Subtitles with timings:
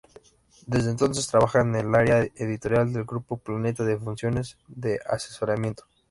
[0.65, 5.83] Desde entonces trabaja en el área editorial del Grupo Planeta en funciones de asesoramiento.